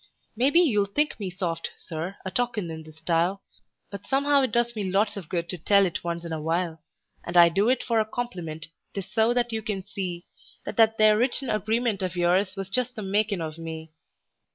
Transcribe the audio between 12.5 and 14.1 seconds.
was just the makin' of me.